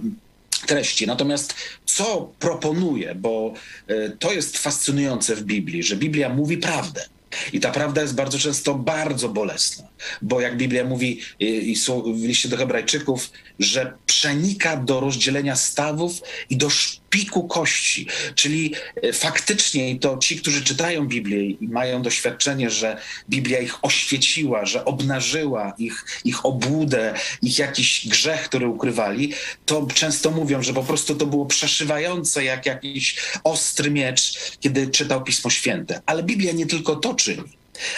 [0.65, 1.07] treści.
[1.07, 1.53] Natomiast
[1.85, 3.53] co proponuje, bo
[3.87, 7.05] e, to jest fascynujące w Biblii, że Biblia mówi prawdę.
[7.53, 9.87] I ta prawda jest bardzo często bardzo bolesna,
[10.21, 11.75] bo jak Biblia mówi i
[12.15, 16.69] w liście do Hebrajczyków, że przenika do rozdzielenia stawów i do
[17.09, 18.07] szpiku kości.
[18.35, 22.97] Czyli e, faktycznie to ci, którzy czytają Biblię i mają doświadczenie, że
[23.29, 29.33] Biblia ich oświeciła, że obnażyła ich, ich obłudę, ich jakiś grzech, który ukrywali,
[29.65, 35.23] to często mówią, że po prostu to było przeszywające jak jakiś ostry miecz, kiedy czytał
[35.23, 36.01] Pismo Święte.
[36.05, 37.43] Ale Biblia nie tylko to czyni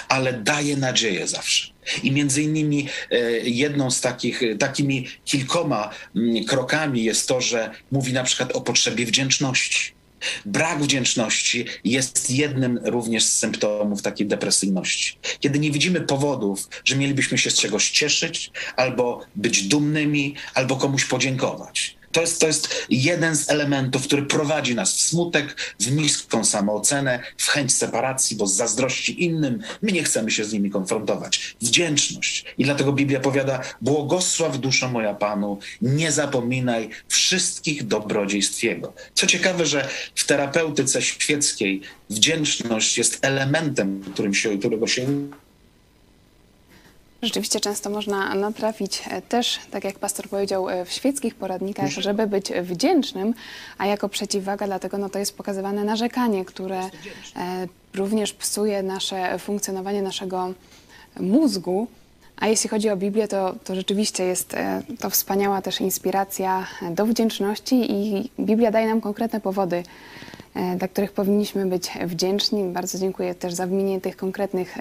[0.07, 1.70] ale daje nadzieję zawsze.
[2.03, 7.71] I między innymi e, jedną z takich, e, takimi kilkoma mm, krokami jest to, że
[7.91, 9.93] mówi na przykład o potrzebie wdzięczności.
[10.45, 15.17] Brak wdzięczności jest jednym również z symptomów takiej depresyjności.
[15.39, 21.05] Kiedy nie widzimy powodów, że mielibyśmy się z czegoś cieszyć, albo być dumnymi, albo komuś
[21.05, 22.00] podziękować.
[22.11, 27.23] To jest, to jest jeden z elementów, który prowadzi nas w smutek, w niską samoocenę,
[27.37, 31.55] w chęć separacji, bo z zazdrości innym my nie chcemy się z nimi konfrontować.
[31.61, 32.45] Wdzięczność.
[32.57, 38.93] I dlatego Biblia powiada: Błogosław duszo moja Panu, nie zapominaj wszystkich dobrodziejstw Jego.
[39.13, 45.07] Co ciekawe, że w terapeutyce świeckiej wdzięczność jest elementem, którym się, którego się
[47.21, 52.27] Rzeczywiście często można natrafić e, też, tak jak pastor powiedział, e, w świeckich poradnikach, żeby
[52.27, 53.33] być wdzięcznym,
[53.77, 56.89] a jako przeciwwaga dlatego no to jest pokazywane narzekanie, które e,
[57.93, 60.53] również psuje nasze funkcjonowanie naszego
[61.19, 61.87] mózgu.
[62.37, 64.55] A jeśli chodzi o Biblię, to, to rzeczywiście jest
[64.99, 69.83] to wspaniała też inspiracja do wdzięczności i Biblia daje nam konkretne powody,
[70.77, 72.63] dla których powinniśmy być wdzięczni.
[72.63, 74.77] Bardzo dziękuję też za wymienienie tych konkretnych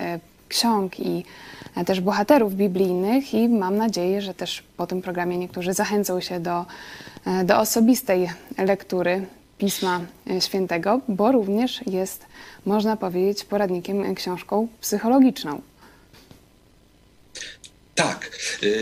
[0.51, 1.25] ksiąg i
[1.77, 6.41] e, też bohaterów biblijnych i mam nadzieję, że też po tym programie niektórzy zachęcą się
[6.41, 6.67] do,
[7.27, 9.27] e, do osobistej lektury
[9.59, 12.27] Pisma e, Świętego, bo również jest,
[12.67, 15.61] można powiedzieć, poradnikiem, książką psychologiczną.
[17.95, 18.31] Tak,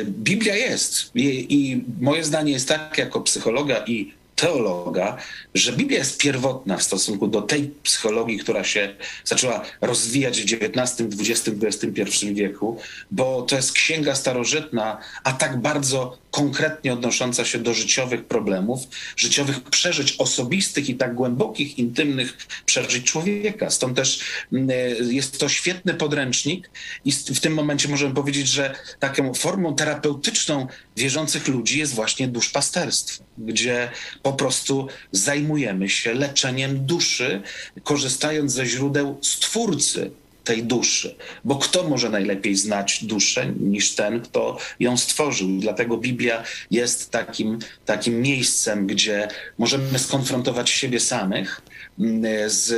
[0.04, 5.16] Biblia jest I, i moje zdanie jest tak, jako psychologa i teologa,
[5.54, 11.08] że Biblia jest pierwotna w stosunku do tej psychologii, która się zaczęła rozwijać w XIX,
[11.20, 17.74] XX, XXI wieku, bo to jest księga starożytna, a tak bardzo konkretnie odnosząca się do
[17.74, 18.80] życiowych problemów,
[19.16, 22.36] życiowych przeżyć osobistych i tak głębokich, intymnych
[22.66, 23.70] przeżyć człowieka.
[23.70, 24.20] Stąd też
[24.52, 24.68] mm,
[25.10, 26.70] jest to świetny podręcznik
[27.04, 33.24] i w tym momencie możemy powiedzieć, że taką formą terapeutyczną wierzących ludzi jest właśnie duszpasterstwo,
[33.38, 33.90] gdzie
[34.22, 37.42] po prostu zajmujemy się leczeniem duszy,
[37.82, 40.10] korzystając ze źródeł Stwórcy,
[40.48, 41.14] tej duszy.
[41.44, 45.48] Bo kto może najlepiej znać duszę niż ten, kto ją stworzył?
[45.58, 51.60] Dlatego Biblia jest takim, takim miejscem, gdzie możemy skonfrontować siebie samych
[51.98, 52.70] mm, z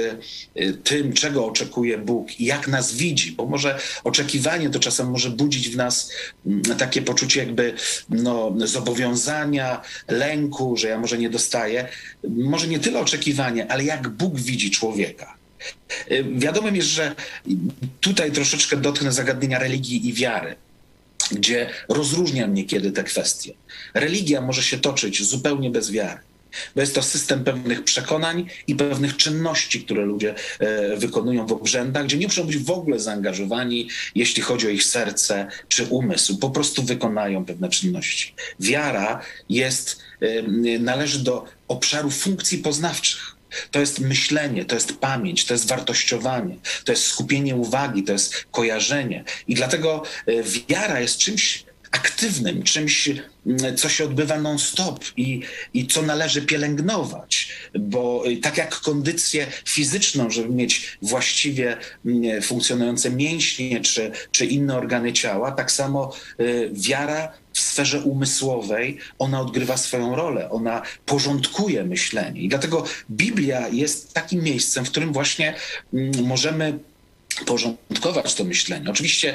[0.56, 5.30] y, tym, czego oczekuje Bóg i jak nas widzi, bo może oczekiwanie to czasem może
[5.30, 6.10] budzić w nas
[6.46, 7.74] mm, takie poczucie jakby
[8.08, 11.88] no, zobowiązania, lęku, że ja może nie dostaję.
[12.28, 15.39] Może nie tyle oczekiwanie, ale jak Bóg widzi człowieka.
[16.10, 17.14] Y, wiadomym jest, że
[18.00, 20.56] tutaj troszeczkę dotknę zagadnienia religii i wiary,
[21.32, 23.52] gdzie rozróżniam niekiedy te kwestie.
[23.94, 26.20] Religia może się toczyć zupełnie bez wiary.
[26.74, 32.04] Bo jest to system pewnych przekonań i pewnych czynności, które ludzie e, wykonują w obrzędach,
[32.04, 36.38] gdzie nie muszą być w ogóle zaangażowani, jeśli chodzi o ich serce czy umysł.
[36.38, 38.34] Po prostu wykonają pewne czynności.
[38.60, 40.42] Wiara jest, e,
[40.78, 43.39] należy do obszaru funkcji poznawczych.
[43.70, 48.46] To jest myślenie, to jest pamięć, to jest wartościowanie, to jest skupienie uwagi, to jest
[48.50, 49.24] kojarzenie.
[49.48, 50.32] I dlatego e,
[50.68, 53.08] wiara jest czymś aktywnym, czymś,
[53.46, 55.42] mm, co się odbywa non-stop i,
[55.74, 63.10] i co należy pielęgnować, bo e, tak jak kondycję fizyczną, żeby mieć właściwie mm, funkcjonujące
[63.10, 67.32] mięśnie czy, czy inne organy ciała, tak samo e, wiara
[67.70, 72.40] sferze umysłowej ona odgrywa swoją rolę, ona porządkuje myślenie.
[72.40, 75.54] I dlatego Biblia jest takim miejscem, w którym właśnie
[75.94, 76.78] mm, możemy
[77.46, 78.90] porządkować to myślenie.
[78.90, 79.34] Oczywiście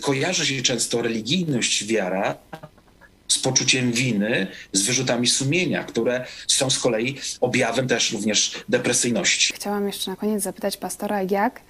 [0.00, 2.36] kojarzy się często religijność, wiara
[3.28, 9.52] z poczuciem winy, z wyrzutami sumienia, które są z kolei objawem też również depresyjności.
[9.54, 11.60] Chciałam jeszcze na koniec zapytać pastora, jak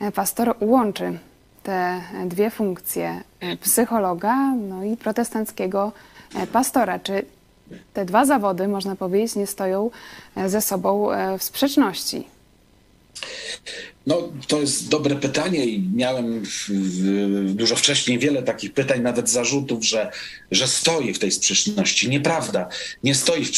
[0.00, 1.18] e, pastor łączy
[1.66, 5.92] te dwie funkcje e, psychologa no i protestanckiego
[6.34, 6.98] e, pastora.
[6.98, 7.24] Czy
[7.92, 9.90] te dwa zawody, można powiedzieć, nie stoją
[10.46, 12.26] ze sobą w sprzeczności?
[14.06, 16.42] No, to jest dobre pytanie i miałem
[17.44, 20.10] dużo wcześniej wiele takich pytań, nawet zarzutów, że,
[20.50, 22.08] że stoi w tej sprzeczności.
[22.08, 22.68] Nieprawda,
[23.02, 23.50] nie stoi w,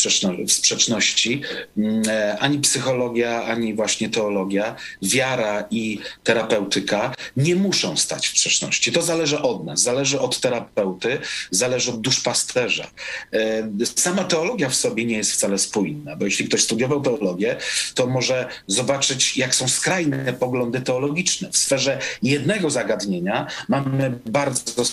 [0.47, 1.43] w sprzeczności
[1.79, 2.03] mm,
[2.41, 8.93] ani psychologia, ani właśnie teologia, wiara i terapeutyka nie muszą stać w sprzeczności.
[8.93, 11.19] To zależy od nas, zależy od terapeuty,
[11.51, 12.91] zależy od duszpasterza.
[13.33, 17.57] E, sama teologia w sobie nie jest wcale spójna, bo jeśli ktoś studiował teologię,
[17.95, 21.51] to może zobaczyć, jak są skrajne poglądy teologiczne.
[21.53, 24.85] W sferze jednego zagadnienia mamy bardzo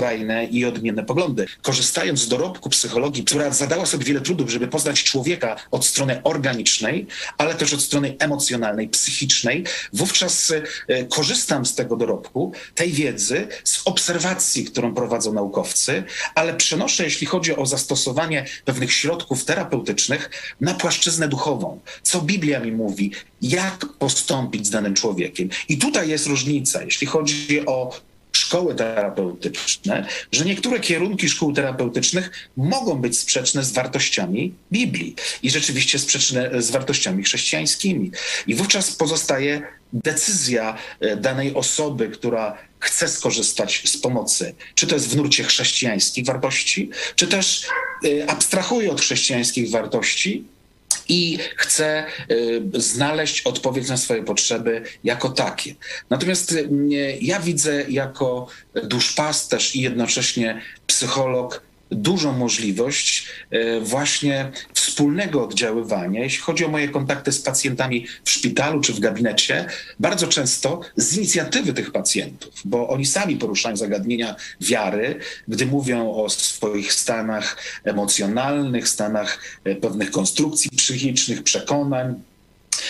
[0.00, 1.46] skrajne i odmienne poglądy.
[1.62, 7.06] Korzystając z dorobku psychologii, która zadała sobie wiele trudów, żeby poznać człowieka od strony organicznej,
[7.38, 10.52] ale też od strony emocjonalnej, psychicznej, wówczas
[10.88, 17.26] e, korzystam z tego dorobku, tej wiedzy, z obserwacji, którą prowadzą naukowcy, ale przenoszę, jeśli
[17.26, 20.30] chodzi o zastosowanie pewnych środków terapeutycznych,
[20.60, 21.80] na płaszczyznę duchową.
[22.02, 25.48] Co Biblia mi mówi, jak postąpić z danym człowiekiem.
[25.68, 28.09] I tutaj jest różnica, jeśli chodzi o
[28.50, 35.98] szkoły terapeutyczne, że niektóre kierunki szkół terapeutycznych mogą być sprzeczne z wartościami Biblii i rzeczywiście
[35.98, 38.10] sprzeczne z wartościami chrześcijańskimi.
[38.46, 45.08] I wówczas pozostaje decyzja e, danej osoby, która chce skorzystać z pomocy, czy to jest
[45.08, 47.66] w nurcie chrześcijańskich wartości, czy też
[48.04, 50.44] e, abstrahuje od chrześcijańskich wartości
[51.10, 55.74] i chce y, znaleźć odpowiedź na swoje potrzeby jako takie.
[56.10, 56.68] Natomiast y,
[57.20, 58.46] ja widzę jako
[58.84, 66.22] duszpasterz i jednocześnie psycholog dużą możliwość e, właśnie wspólnego oddziaływania.
[66.22, 69.66] Jeśli chodzi o moje kontakty z pacjentami w szpitalu czy w gabinecie,
[70.00, 75.18] bardzo często z inicjatywy tych pacjentów, bo oni sami poruszają zagadnienia wiary,
[75.48, 82.22] gdy mówią o swoich stanach emocjonalnych, stanach e, pewnych konstrukcji psychicznych, przekonań,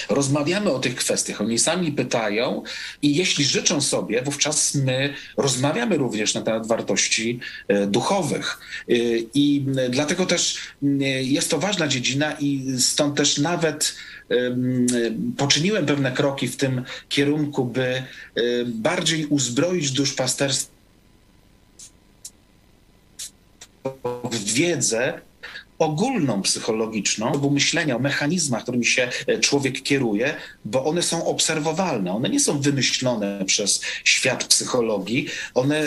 [0.09, 2.63] Rozmawiamy o tych kwestiach, oni sami pytają
[3.03, 8.59] i jeśli życzą sobie, wówczas my rozmawiamy również na temat wartości e, duchowych.
[8.89, 8.93] E,
[9.35, 10.59] I dlatego też
[11.21, 13.95] jest to ważna dziedzina i stąd też nawet
[15.37, 18.03] poczyniłem pewne kroki w tym kierunku, by e,
[18.65, 20.71] bardziej uzbroić duszpasterstwo
[24.31, 25.21] w wiedzę
[25.81, 32.13] ogólną psychologiczną, bo myślenia o mechanizmach, którymi się e, człowiek kieruje, bo one są obserwowalne,
[32.13, 35.87] one nie są wymyślone przez świat psychologii, one e,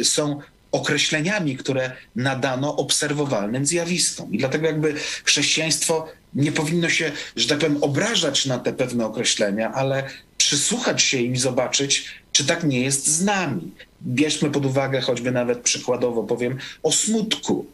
[0.00, 0.40] e, są
[0.72, 4.32] określeniami, które nadano obserwowalnym zjawiskom.
[4.32, 4.94] I dlatego jakby
[5.24, 10.04] chrześcijaństwo nie powinno się, że tak powiem, obrażać na te pewne określenia, ale
[10.38, 13.70] przysłuchać się im i zobaczyć, czy tak nie jest z nami.
[14.02, 17.66] Bierzmy pod uwagę choćby nawet przykładowo powiem o smutku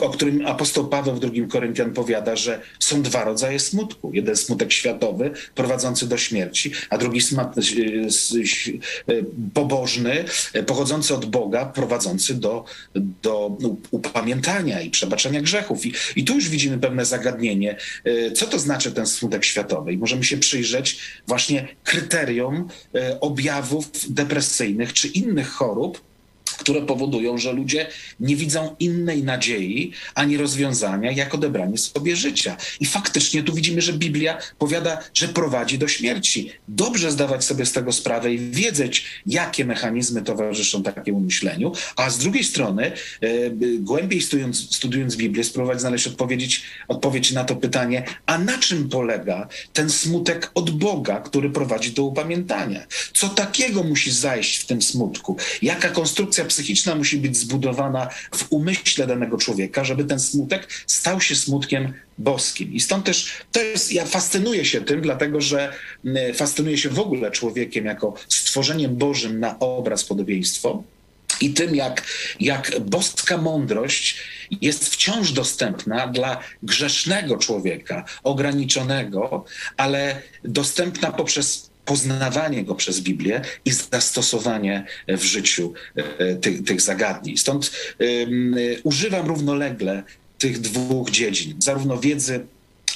[0.00, 4.10] o którym apostoł Paweł w drugim Koryntian powiada, że są dwa rodzaje smutku.
[4.14, 7.20] Jeden smutek światowy, prowadzący do śmierci, a drugi
[9.54, 10.24] pobożny,
[10.66, 12.64] pochodzący od Boga, prowadzący do,
[13.22, 13.56] do
[13.90, 15.86] upamiętania i przebaczenia grzechów.
[15.86, 17.76] I, I tu już widzimy pewne zagadnienie,
[18.34, 19.92] co to znaczy ten smutek światowy.
[19.92, 22.68] I możemy się przyjrzeć właśnie kryterium
[23.20, 26.09] objawów depresyjnych czy innych chorób,
[26.60, 27.86] które powodują, że ludzie
[28.20, 32.56] nie widzą innej nadziei ani rozwiązania, jak odebranie sobie życia.
[32.80, 36.50] I faktycznie tu widzimy, że Biblia powiada, że prowadzi do śmierci.
[36.68, 42.18] Dobrze zdawać sobie z tego sprawę i wiedzieć, jakie mechanizmy towarzyszą takiemu myśleniu, a z
[42.18, 48.38] drugiej strony, e, głębiej studiując, studiując Biblię, spróbować znaleźć odpowiedzieć, odpowiedź na to pytanie, a
[48.38, 52.86] na czym polega ten smutek od Boga, który prowadzi do upamiętania?
[53.12, 55.36] Co takiego musi zajść w tym smutku?
[55.62, 61.34] Jaka konstrukcja psychiczna musi być zbudowana w umyśle danego człowieka, żeby ten smutek stał się
[61.36, 62.72] smutkiem boskim.
[62.72, 65.72] I stąd też to jest, ja fascynuję się tym, dlatego że
[66.34, 70.82] fascynuję się w ogóle człowiekiem jako stworzeniem Bożym na obraz, podobieństwo.
[71.40, 72.02] I tym, jak,
[72.40, 74.16] jak boska mądrość
[74.60, 79.44] jest wciąż dostępna dla grzesznego człowieka, ograniczonego,
[79.76, 87.36] ale dostępna poprzez poznawanie go przez Biblię i zastosowanie w życiu e, tych, tych zagadnień.
[87.36, 87.72] Stąd
[88.82, 90.02] używam równolegle
[90.38, 92.46] tych dwóch dziedzin, zarówno wiedzy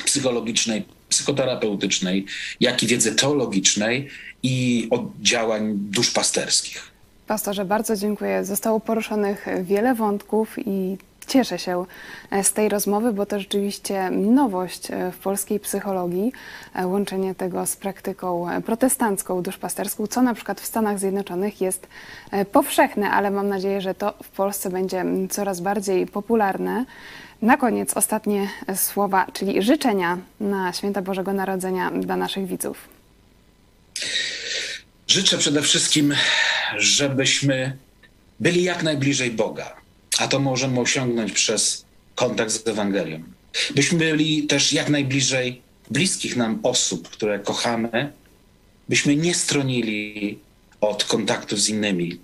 [0.04, 2.26] psychologicznej, psychoterapeutycznej,
[2.60, 4.08] jak i wiedzy teologicznej
[4.42, 4.88] i
[5.22, 6.90] działań duszpasterskich.
[7.26, 8.44] Pastorze, bardzo dziękuję.
[8.44, 11.86] Zostało poruszonych wiele wątków i Cieszę się
[12.30, 16.32] e, z tej rozmowy, bo to rzeczywiście nowość e, w polskiej psychologii,
[16.74, 21.86] e, łączenie tego z praktyką protestancką, duszpasterską, co na przykład w Stanach Zjednoczonych jest
[22.52, 26.84] powszechne, ale mam nadzieję, że to w Polsce będzie coraz bardziej popularne.
[27.42, 32.88] Na koniec ostatnie słowa, czyli życzenia na święta Bożego Narodzenia dla naszych widzów.
[35.06, 36.14] Życzę przede wszystkim,
[36.76, 37.76] żebyśmy
[38.40, 39.83] byli jak najbliżej Boga
[40.18, 41.84] a to możemy osiągnąć przez
[42.14, 43.22] kontakt z Ewangelią.
[43.74, 48.12] Byśmy byli też jak najbliżej bliskich nam osób, które kochamy,
[48.88, 50.38] byśmy nie stronili
[50.80, 52.18] od kontaktów z innymi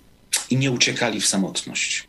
[0.50, 2.08] i nie uciekali w samotność.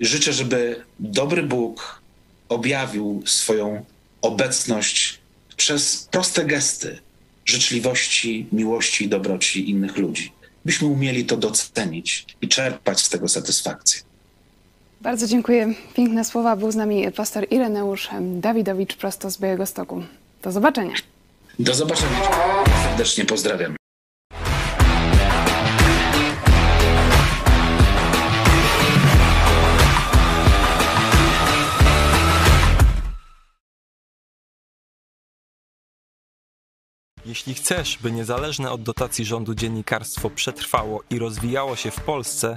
[0.00, 2.02] Życzę, żeby dobry Bóg
[2.48, 3.84] objawił swoją
[4.22, 5.18] obecność
[5.56, 6.98] przez proste gesty
[7.44, 10.32] życzliwości, miłości i dobroci innych ludzi.
[10.64, 14.02] byśmy umieli to docenić i czerpać z tego satysfakcję.
[15.02, 15.74] Bardzo dziękuję.
[15.94, 16.56] Piękne słowa.
[16.56, 20.02] Był z nami pastor Ireneusz Dawidowicz prosto z Białego Stoku.
[20.42, 20.94] Do zobaczenia.
[21.58, 22.20] Do zobaczenia.
[22.82, 23.76] Serdecznie pozdrawiam.
[37.26, 42.56] Jeśli chcesz, by niezależne od dotacji rządu dziennikarstwo przetrwało i rozwijało się w Polsce,